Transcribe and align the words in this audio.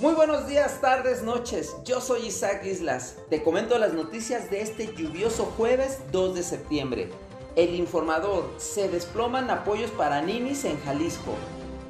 Muy 0.00 0.14
buenos 0.14 0.46
días, 0.46 0.80
tardes, 0.80 1.24
noches. 1.24 1.74
Yo 1.84 2.00
soy 2.00 2.26
Isaac 2.26 2.64
Islas. 2.64 3.16
Te 3.30 3.42
comento 3.42 3.76
las 3.78 3.94
noticias 3.94 4.48
de 4.48 4.60
este 4.60 4.94
lluvioso 4.94 5.46
jueves 5.56 5.98
2 6.12 6.36
de 6.36 6.44
septiembre. 6.44 7.10
El 7.56 7.74
informador, 7.74 8.48
se 8.58 8.88
desploman 8.88 9.50
apoyos 9.50 9.90
para 9.90 10.22
ninis 10.22 10.64
en 10.66 10.78
Jalisco. 10.82 11.34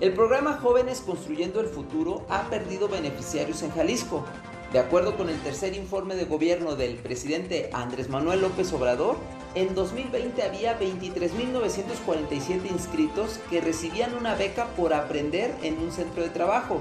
El 0.00 0.14
programa 0.14 0.58
Jóvenes 0.60 1.00
Construyendo 1.00 1.60
el 1.60 1.68
Futuro 1.68 2.26
ha 2.28 2.50
perdido 2.50 2.88
beneficiarios 2.88 3.62
en 3.62 3.70
Jalisco. 3.70 4.24
De 4.72 4.80
acuerdo 4.80 5.16
con 5.16 5.28
el 5.28 5.38
tercer 5.42 5.76
informe 5.76 6.16
de 6.16 6.24
gobierno 6.24 6.74
del 6.74 6.96
presidente 6.96 7.70
Andrés 7.72 8.08
Manuel 8.08 8.40
López 8.40 8.72
Obrador, 8.72 9.16
en 9.54 9.76
2020 9.76 10.42
había 10.42 10.80
23.947 10.80 12.68
inscritos 12.68 13.38
que 13.48 13.60
recibían 13.60 14.16
una 14.16 14.34
beca 14.34 14.66
por 14.74 14.92
aprender 14.92 15.54
en 15.62 15.78
un 15.78 15.92
centro 15.92 16.22
de 16.22 16.30
trabajo, 16.30 16.80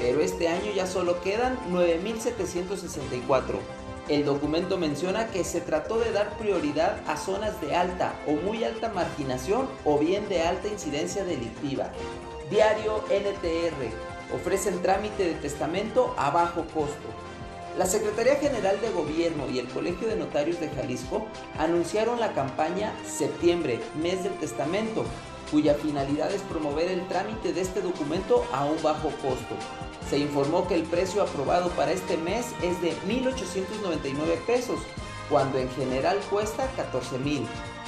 pero 0.00 0.20
este 0.20 0.48
año 0.48 0.72
ya 0.74 0.86
solo 0.86 1.20
quedan 1.20 1.58
9.764. 1.70 3.58
El 4.08 4.24
documento 4.24 4.78
menciona 4.78 5.26
que 5.26 5.44
se 5.44 5.60
trató 5.60 5.98
de 5.98 6.12
dar 6.12 6.38
prioridad 6.38 6.96
a 7.06 7.16
zonas 7.16 7.60
de 7.60 7.76
alta 7.76 8.14
o 8.26 8.32
muy 8.32 8.64
alta 8.64 8.88
marginación 8.88 9.68
o 9.84 9.98
bien 9.98 10.28
de 10.28 10.42
alta 10.42 10.68
incidencia 10.68 11.24
delictiva. 11.24 11.90
Diario 12.50 13.04
NTR 13.10 14.34
ofrecen 14.34 14.80
trámite 14.80 15.24
de 15.24 15.34
testamento 15.34 16.14
a 16.16 16.30
bajo 16.30 16.62
costo. 16.72 17.08
La 17.76 17.86
Secretaría 17.86 18.36
General 18.36 18.80
de 18.80 18.90
Gobierno 18.90 19.48
y 19.48 19.58
el 19.58 19.68
Colegio 19.68 20.08
de 20.08 20.16
Notarios 20.16 20.58
de 20.58 20.68
Jalisco 20.70 21.26
anunciaron 21.58 22.18
la 22.18 22.32
campaña 22.32 22.92
Septiembre, 23.06 23.78
mes 24.02 24.24
del 24.24 24.32
testamento, 24.38 25.04
cuya 25.50 25.74
finalidad 25.74 26.32
es 26.32 26.42
promover 26.42 26.88
el 26.90 27.06
trámite 27.08 27.52
de 27.52 27.60
este 27.60 27.80
documento 27.80 28.44
a 28.52 28.64
un 28.64 28.80
bajo 28.82 29.08
costo. 29.22 29.54
Se 30.08 30.18
informó 30.18 30.66
que 30.66 30.74
el 30.74 30.84
precio 30.84 31.22
aprobado 31.22 31.70
para 31.70 31.92
este 31.92 32.16
mes 32.16 32.46
es 32.62 32.80
de 32.80 32.92
1.899 33.06 34.38
pesos, 34.46 34.80
cuando 35.28 35.58
en 35.58 35.70
general 35.70 36.18
cuesta 36.30 36.68
14.000. 36.76 37.46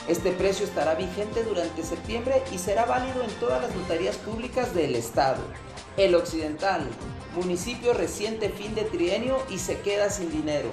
Este 0.08 0.32
precio 0.32 0.66
estará 0.66 0.94
vigente 0.94 1.44
durante 1.44 1.82
septiembre 1.82 2.42
y 2.52 2.58
será 2.58 2.84
válido 2.84 3.22
en 3.22 3.30
todas 3.38 3.62
las 3.62 3.74
notarías 3.74 4.16
públicas 4.16 4.74
del 4.74 4.96
estado. 4.96 5.42
El 5.96 6.14
Occidental, 6.14 6.86
municipio 7.34 7.92
reciente 7.92 8.48
fin 8.48 8.74
de 8.74 8.82
trienio 8.82 9.38
y 9.50 9.58
se 9.58 9.80
queda 9.80 10.10
sin 10.10 10.30
dinero. 10.30 10.70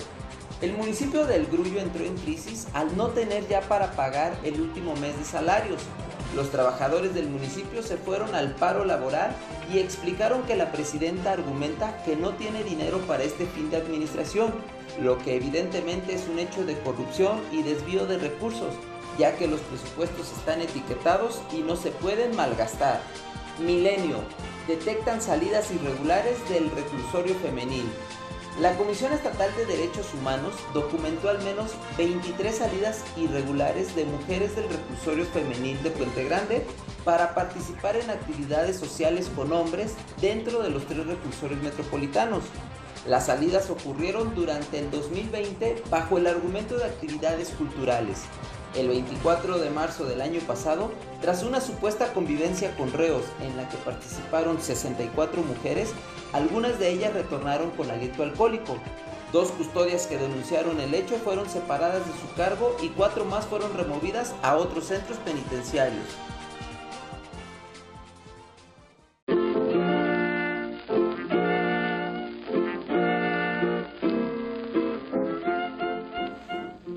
El 0.59 0.73
municipio 0.73 1.27
del 1.27 1.45
Grullo 1.45 1.79
entró 1.79 2.03
en 2.03 2.17
crisis 2.17 2.67
al 2.73 2.97
no 2.97 3.09
tener 3.09 3.47
ya 3.47 3.61
para 3.61 3.91
pagar 3.91 4.35
el 4.43 4.59
último 4.59 4.95
mes 4.95 5.15
de 5.17 5.23
salarios. 5.23 5.81
Los 6.35 6.51
trabajadores 6.51 7.13
del 7.13 7.29
municipio 7.29 7.81
se 7.81 7.97
fueron 7.97 8.35
al 8.35 8.53
paro 8.55 8.85
laboral 8.85 9.35
y 9.73 9.79
explicaron 9.79 10.43
que 10.43 10.55
la 10.55 10.71
presidenta 10.71 11.31
argumenta 11.31 12.03
que 12.03 12.15
no 12.15 12.33
tiene 12.33 12.63
dinero 12.63 12.99
para 12.99 13.23
este 13.23 13.45
fin 13.45 13.69
de 13.69 13.77
administración, 13.77 14.53
lo 15.01 15.17
que 15.17 15.35
evidentemente 15.35 16.13
es 16.13 16.27
un 16.27 16.39
hecho 16.39 16.65
de 16.65 16.77
corrupción 16.79 17.39
y 17.51 17.63
desvío 17.63 18.05
de 18.05 18.17
recursos, 18.17 18.73
ya 19.17 19.35
que 19.35 19.47
los 19.47 19.61
presupuestos 19.61 20.31
están 20.37 20.61
etiquetados 20.61 21.41
y 21.51 21.57
no 21.57 21.75
se 21.75 21.91
pueden 21.91 22.35
malgastar. 22.35 23.01
Milenio, 23.59 24.17
detectan 24.67 25.21
salidas 25.21 25.71
irregulares 25.71 26.37
del 26.49 26.69
reclusorio 26.71 27.35
femenil. 27.35 27.85
La 28.59 28.75
Comisión 28.75 29.13
Estatal 29.13 29.55
de 29.55 29.67
Derechos 29.67 30.11
Humanos 30.15 30.55
documentó 30.73 31.29
al 31.29 31.43
menos 31.43 31.73
23 31.95 32.55
salidas 32.55 33.03
irregulares 33.15 33.95
de 33.95 34.05
mujeres 34.05 34.55
del 34.55 34.67
reclusorio 34.67 35.25
femenil 35.25 35.81
de 35.83 35.91
Puente 35.91 36.23
Grande 36.23 36.65
para 37.05 37.35
participar 37.35 37.97
en 37.97 38.09
actividades 38.09 38.77
sociales 38.77 39.29
con 39.35 39.53
hombres 39.53 39.93
dentro 40.19 40.63
de 40.63 40.71
los 40.71 40.87
tres 40.87 41.05
reclusorios 41.05 41.61
metropolitanos. 41.61 42.45
Las 43.05 43.27
salidas 43.27 43.69
ocurrieron 43.69 44.33
durante 44.33 44.79
el 44.79 44.89
2020 44.89 45.83
bajo 45.91 46.17
el 46.17 46.25
argumento 46.25 46.79
de 46.79 46.85
actividades 46.85 47.49
culturales. 47.49 48.23
El 48.77 48.89
24 48.89 49.57
de 49.57 49.71
marzo 49.71 50.05
del 50.05 50.21
año 50.21 50.39
pasado, 50.41 50.91
tras 51.19 51.41
una 51.41 51.61
supuesta 51.61 52.13
convivencia 52.13 52.75
con 52.77 52.93
reos 52.93 53.23
en 53.41 53.57
la 53.57 53.67
que 53.67 53.77
participaron 53.77 54.61
64 54.61 55.41
mujeres, 55.41 55.89
algunas 56.31 56.77
de 56.77 56.89
ellas 56.89 57.11
retornaron 57.11 57.71
con 57.71 57.89
aliento 57.89 58.21
alcohólico. 58.21 58.77
Dos 59.33 59.49
custodias 59.49 60.05
que 60.05 60.19
denunciaron 60.19 60.79
el 60.79 60.93
hecho 60.93 61.15
fueron 61.15 61.49
separadas 61.49 62.05
de 62.05 62.13
su 62.21 62.31
cargo 62.35 62.77
y 62.79 62.89
cuatro 62.89 63.25
más 63.25 63.47
fueron 63.47 63.75
removidas 63.75 64.35
a 64.43 64.55
otros 64.55 64.85
centros 64.85 65.17
penitenciarios. 65.25 66.05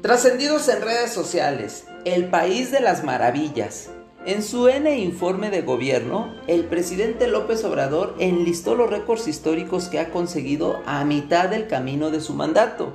Trascendidos 0.03 0.66
en 0.71 0.81
redes 0.81 1.12
sociales, 1.12 1.84
el 2.06 2.31
país 2.31 2.72
de 2.72 2.81
las 2.81 3.05
maravillas. 3.05 3.91
En 4.25 4.43
su 4.43 4.66
N 4.69 4.99
informe 4.99 5.50
de 5.50 5.61
gobierno, 5.61 6.34
el 6.47 6.65
presidente 6.65 7.27
López 7.28 7.62
Obrador 7.65 8.16
enlistó 8.19 8.75
los 8.75 8.89
récords 8.89 9.28
históricos 9.28 9.89
que 9.89 9.99
ha 9.99 10.10
conseguido 10.10 10.81
a 10.87 11.05
mitad 11.05 11.50
del 11.50 11.66
camino 11.66 12.10
de 12.10 12.22
su 12.22 12.33
mandato. 12.33 12.94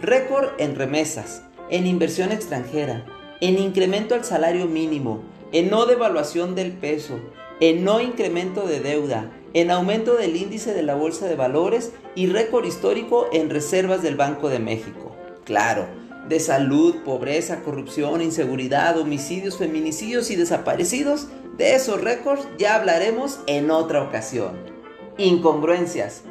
Récord 0.00 0.48
en 0.58 0.74
remesas, 0.74 1.42
en 1.70 1.86
inversión 1.86 2.32
extranjera, 2.32 3.06
en 3.40 3.56
incremento 3.56 4.16
al 4.16 4.24
salario 4.24 4.66
mínimo, 4.66 5.22
en 5.52 5.70
no 5.70 5.86
devaluación 5.86 6.56
del 6.56 6.72
peso, 6.72 7.20
en 7.60 7.84
no 7.84 8.00
incremento 8.00 8.66
de 8.66 8.80
deuda, 8.80 9.30
en 9.54 9.70
aumento 9.70 10.16
del 10.16 10.34
índice 10.34 10.74
de 10.74 10.82
la 10.82 10.96
Bolsa 10.96 11.28
de 11.28 11.36
Valores 11.36 11.92
y 12.16 12.26
récord 12.26 12.64
histórico 12.64 13.28
en 13.32 13.50
reservas 13.50 14.02
del 14.02 14.16
Banco 14.16 14.48
de 14.48 14.58
México. 14.58 15.14
Claro, 15.44 15.86
de 16.30 16.38
salud, 16.38 16.94
pobreza, 17.04 17.62
corrupción, 17.64 18.22
inseguridad, 18.22 18.96
homicidios, 18.96 19.58
feminicidios 19.58 20.30
y 20.30 20.36
desaparecidos, 20.36 21.26
de 21.58 21.74
esos 21.74 22.00
récords 22.00 22.46
ya 22.56 22.76
hablaremos 22.76 23.40
en 23.48 23.72
otra 23.72 24.02
ocasión. 24.02 24.52
Incongruencias. 25.18 26.22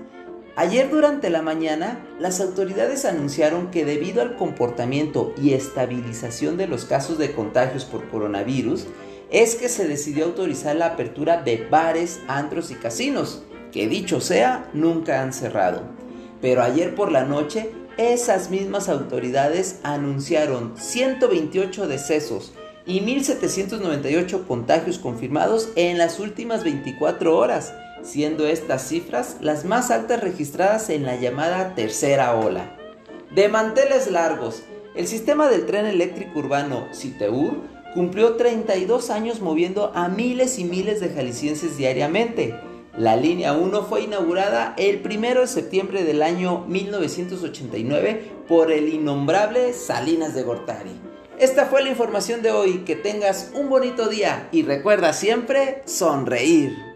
Ayer 0.56 0.90
durante 0.90 1.30
la 1.30 1.42
mañana, 1.42 2.00
las 2.18 2.40
autoridades 2.40 3.04
anunciaron 3.04 3.72
que 3.72 3.84
debido 3.84 4.22
al 4.22 4.38
comportamiento 4.38 5.34
y 5.38 5.52
estabilización 5.52 6.56
de 6.56 6.68
los 6.68 6.86
casos 6.86 7.18
de 7.18 7.34
contagios 7.34 7.84
por 7.84 8.08
coronavirus, 8.10 8.88
es 9.32 9.56
que 9.56 9.68
se 9.68 9.86
decidió 9.86 10.26
autorizar 10.26 10.78
la 10.78 10.88
apertura 10.88 11.42
de 11.44 11.68
bares, 11.70 12.22
antros 12.30 12.72
y 12.72 12.76
casinos, 12.76 13.44
que 13.74 13.90
dicho 13.90 14.22
sea, 14.22 14.70
nunca 14.74 15.22
han 15.22 15.34
cerrado. 15.34 15.84
Pero 16.42 16.64
ayer 16.64 16.96
por 16.96 17.12
la 17.12 17.26
noche 17.26 17.70
esas 18.00 18.50
mismas 18.50 18.88
autoridades 18.88 19.82
anunciaron 19.84 20.74
128 20.78 21.86
decesos 21.86 22.54
y 22.86 23.02
1.798 23.02 24.48
contagios 24.48 25.00
confirmados 25.00 25.68
en 25.76 25.98
las 25.98 26.18
últimas 26.22 26.64
24 26.64 27.38
horas, 27.38 27.74
siendo 28.02 28.48
estas 28.48 28.88
cifras 28.88 29.36
las 29.42 29.66
más 29.66 29.92
altas 29.92 30.22
registradas 30.22 30.90
en 30.90 31.04
la 31.04 31.18
llamada 31.18 31.76
tercera 31.76 32.38
ola. 32.38 32.74
De 33.36 33.50
manteles 33.50 34.10
largos, 34.10 34.64
el 34.96 35.06
sistema 35.06 35.50
del 35.50 35.66
tren 35.66 35.86
eléctrico 35.86 36.40
urbano 36.40 36.88
CITEUR 36.94 37.58
cumplió 37.94 38.38
32 38.38 39.10
años 39.10 39.42
moviendo 39.42 39.92
a 39.94 40.08
miles 40.08 40.58
y 40.58 40.64
miles 40.64 41.02
de 41.02 41.10
jaliscienses 41.10 41.76
diariamente 41.76 42.56
la 43.00 43.16
línea 43.16 43.54
1 43.54 43.84
fue 43.84 44.02
inaugurada 44.02 44.76
el 44.78 45.02
1 45.04 45.40
de 45.40 45.48
septiembre 45.48 46.04
del 46.04 46.22
año 46.22 46.66
1989 46.68 48.32
por 48.46 48.74
el 48.74 48.94
innombrable 48.94 49.72
Salinas 49.72 50.36
de 50.36 50.44
Gortari. 50.44 51.00
Esta 51.40 51.68
fue 51.68 51.82
la 51.82 51.90
información 51.90 52.42
de 52.42 52.52
hoy, 52.52 52.80
que 52.80 52.98
tengas 52.98 53.52
un 53.54 53.70
bonito 53.70 54.10
día 54.10 54.50
y 54.52 54.64
recuerda 54.64 55.14
siempre 55.14 55.82
sonreír. 55.86 56.89